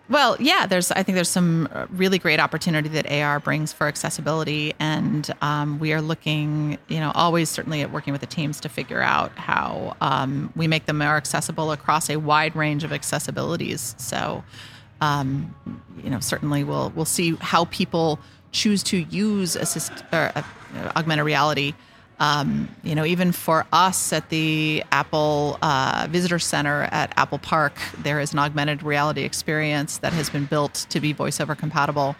[0.09, 0.93] Well, yeah, there's.
[0.93, 5.81] I think there's some uh, really great opportunity that AR brings for accessibility, and um,
[5.81, 9.37] we are looking, you know, always certainly at working with the teams to figure out
[9.37, 14.01] how um, we make them more accessible across a wide range of accessibilities.
[14.01, 14.45] So,
[15.01, 15.53] um,
[16.05, 18.21] you know, certainly we'll we'll see how people
[18.57, 20.43] choose to use assist or uh,
[20.97, 21.75] augmented reality
[22.19, 27.75] Um, you know, even for us at the Apple uh, Visitor Center at Apple Park,
[28.03, 32.17] there is an augmented reality experience that has been built to be voiceover compatible.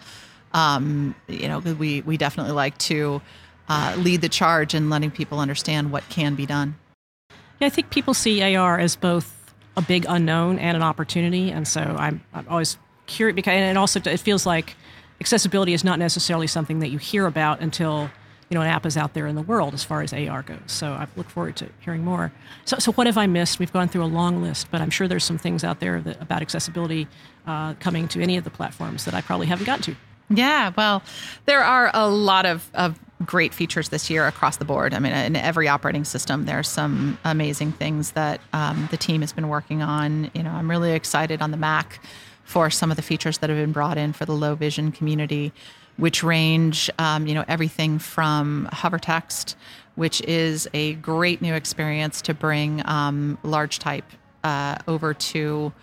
[0.53, 3.21] Um, you know, we we definitely like to
[3.69, 6.75] uh, lead the charge in letting people understand what can be done.
[7.59, 9.33] Yeah, I think people see AR as both
[9.75, 12.77] a big unknown and an opportunity, and so I'm, I'm always
[13.07, 14.75] curious because and also it feels like
[15.19, 18.09] accessibility is not necessarily something that you hear about until
[18.49, 20.59] you know an app is out there in the world as far as AR goes.
[20.67, 22.31] So I look forward to hearing more.
[22.65, 23.59] So, so what have I missed?
[23.59, 26.21] We've gone through a long list, but I'm sure there's some things out there that,
[26.21, 27.07] about accessibility
[27.45, 29.95] uh, coming to any of the platforms that I probably haven't gotten to.
[30.29, 31.03] Yeah, well,
[31.45, 34.93] there are a lot of, of great features this year across the board.
[34.93, 39.21] I mean, in every operating system, there are some amazing things that um, the team
[39.21, 40.29] has been working on.
[40.33, 42.01] You know, I'm really excited on the Mac
[42.47, 45.51] for some of the features that have been brought in for the low vision community,
[45.97, 49.57] which range, um, you know, everything from hover text,
[49.95, 54.05] which is a great new experience to bring um, large type
[54.45, 55.73] uh, over to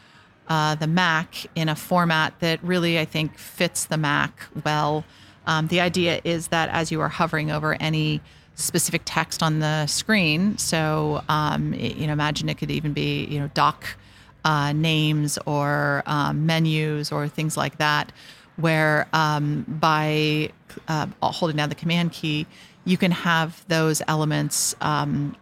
[0.48, 5.04] uh, the Mac in a format that really, I think, fits the Mac well.
[5.46, 8.22] Um, the idea is that as you are hovering over any
[8.54, 13.38] specific text on the screen, so um, you know, imagine it could even be you
[13.38, 13.96] know Dock
[14.45, 18.12] uh, names or um, menus or things like that,
[18.57, 20.51] where um, by
[20.88, 22.47] uh, holding down the command key,
[22.84, 25.34] you can have those elements um,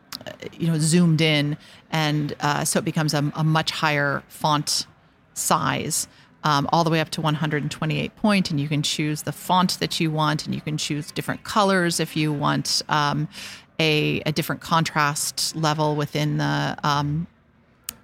[0.59, 1.57] you know zoomed in,
[1.91, 4.87] and uh, so it becomes a, a much higher font
[5.35, 6.09] size.
[6.45, 10.01] Um, all the way up to 128 point, and you can choose the font that
[10.01, 13.29] you want, and you can choose different colors if you want um,
[13.79, 17.29] a, a, different contrast level within the um,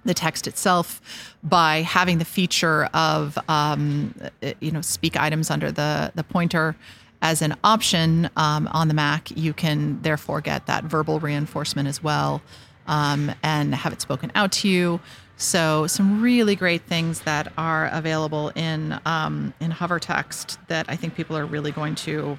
[0.09, 1.01] the text itself
[1.43, 4.13] by having the feature of um,
[4.59, 6.75] you know speak items under the the pointer
[7.21, 9.31] as an option um, on the Mac.
[9.37, 12.41] You can therefore get that verbal reinforcement as well
[12.87, 14.99] um, and have it spoken out to you.
[15.37, 20.95] So some really great things that are available in um, in hover text that I
[20.95, 22.37] think people are really going to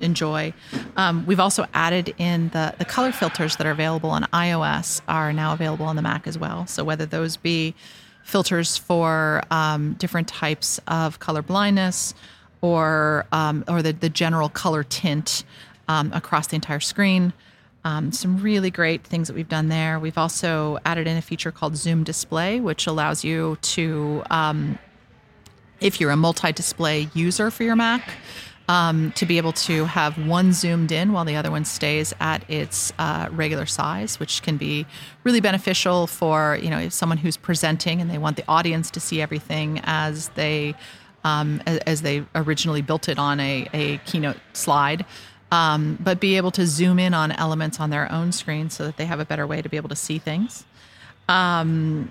[0.00, 0.52] enjoy.
[0.96, 5.32] Um, we've also added in the the color filters that are available on iOS are
[5.32, 6.66] now available on the Mac as well.
[6.66, 7.74] So whether those be
[8.22, 12.14] filters for um, different types of color blindness
[12.60, 15.44] or um, or the, the general color tint
[15.88, 17.32] um, across the entire screen.
[17.82, 19.98] Um, some really great things that we've done there.
[19.98, 24.78] We've also added in a feature called Zoom Display, which allows you to, um,
[25.80, 28.10] if you're a multi display user for your Mac,
[28.70, 32.48] um, to be able to have one zoomed in while the other one stays at
[32.48, 34.86] its uh, regular size, which can be
[35.24, 39.20] really beneficial for you know someone who's presenting and they want the audience to see
[39.20, 40.76] everything as they
[41.24, 45.04] um, as, as, they originally built it on a, a keynote slide
[45.50, 48.96] um, but be able to zoom in on elements on their own screen so that
[48.96, 50.64] they have a better way to be able to see things.
[51.28, 52.10] Um,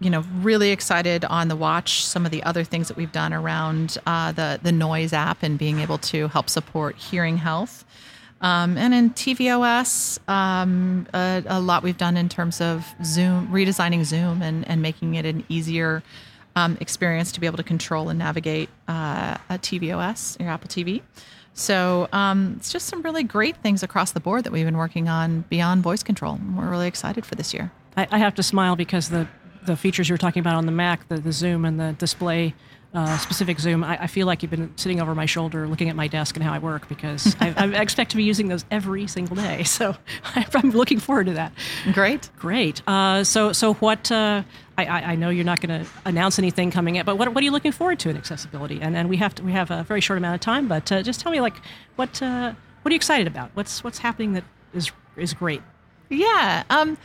[0.00, 2.04] you know, really excited on the watch.
[2.04, 5.58] Some of the other things that we've done around uh, the the Noise app and
[5.58, 7.84] being able to help support hearing health.
[8.42, 14.02] Um, and in tvOS, um, a, a, lot we've done in terms of Zoom, redesigning
[14.04, 16.02] Zoom and, and making it an easier
[16.56, 21.02] um, experience to be able to control and navigate uh, a tvOS, your Apple TV.
[21.52, 25.08] So um, it's just some really great things across the board that we've been working
[25.10, 26.38] on beyond voice control.
[26.56, 27.70] We're really excited for this year.
[27.96, 29.28] I, I have to smile because the
[29.64, 32.54] the features you're talking about on the Mac, the, the zoom and the display
[32.92, 35.94] uh, specific Zoom, I, I, feel like you've been sitting over my shoulder looking at
[35.94, 39.06] my desk and how I work because I, I, expect to be using those every
[39.06, 39.64] single day.
[39.70, 39.96] So
[40.34, 41.52] I'm looking forward to that.
[41.92, 42.82] Great, great.
[42.88, 44.10] Uh, so so what?
[44.10, 44.42] Uh,
[44.76, 47.44] I, I know you're not going to announce anything coming up, but what, what are
[47.44, 48.80] you looking forward to in accessibility?
[48.80, 51.02] And and we have to, we have a very short amount of time, but uh,
[51.02, 51.54] just tell me like
[51.96, 52.52] what uh,
[52.82, 53.50] what are you excited about?
[53.54, 54.44] What's what's happening that
[54.74, 55.62] is is great?
[56.08, 56.64] Yeah.
[56.70, 56.98] Um,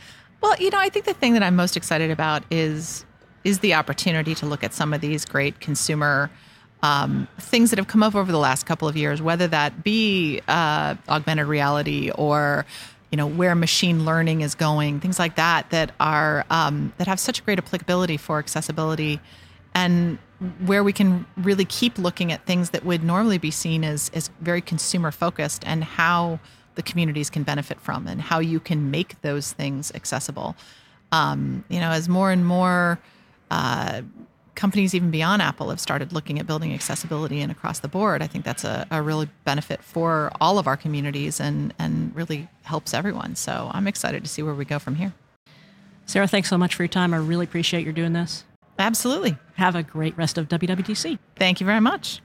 [0.46, 3.04] well, you know, I think the thing that I'm most excited about is
[3.42, 6.30] is the opportunity to look at some of these great consumer
[6.82, 10.40] um, things that have come up over the last couple of years, whether that be
[10.46, 12.64] uh, augmented reality or
[13.10, 17.18] you know where machine learning is going, things like that that are um, that have
[17.18, 19.20] such great applicability for accessibility,
[19.74, 20.16] and
[20.64, 24.30] where we can really keep looking at things that would normally be seen as as
[24.40, 26.38] very consumer focused and how
[26.76, 30.56] the communities can benefit from and how you can make those things accessible.
[31.12, 32.98] Um, you know, as more and more
[33.50, 34.02] uh,
[34.54, 38.22] companies even beyond Apple have started looking at building accessibility and across the board.
[38.22, 42.48] I think that's a, a really benefit for all of our communities and, and really
[42.62, 43.36] helps everyone.
[43.36, 45.12] So I'm excited to see where we go from here.
[46.06, 47.14] Sarah, thanks so much for your time.
[47.14, 48.44] I really appreciate your doing this.
[48.78, 49.36] Absolutely.
[49.54, 51.18] Have a great rest of WWDC.
[51.36, 52.20] Thank you very much.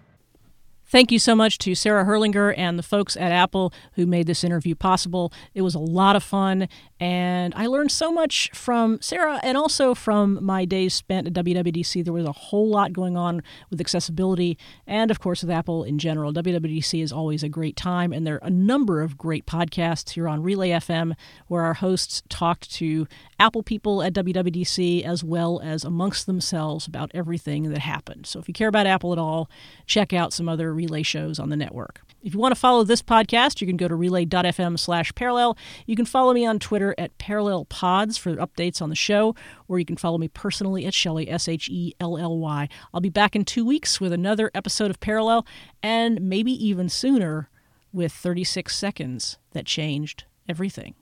[0.91, 4.43] Thank you so much to Sarah Herrlinger and the folks at Apple who made this
[4.43, 5.31] interview possible.
[5.53, 6.67] It was a lot of fun,
[6.99, 12.03] and I learned so much from Sarah and also from my days spent at WWDC.
[12.03, 15.97] There was a whole lot going on with accessibility and, of course, with Apple in
[15.97, 16.33] general.
[16.33, 20.27] WWDC is always a great time, and there are a number of great podcasts here
[20.27, 21.13] on Relay FM
[21.47, 23.07] where our hosts talked to
[23.41, 28.27] Apple people at WWDC as well as amongst themselves about everything that happened.
[28.27, 29.49] So if you care about Apple at all,
[29.87, 32.01] check out some other relay shows on the network.
[32.21, 35.57] If you want to follow this podcast, you can go to relay.fm slash parallel.
[35.87, 39.33] You can follow me on Twitter at Parallel Pods for updates on the show,
[39.67, 42.69] or you can follow me personally at Shelly, S H E L L Y.
[42.93, 45.47] I'll be back in two weeks with another episode of Parallel,
[45.81, 47.49] and maybe even sooner
[47.91, 50.93] with 36 seconds that changed everything.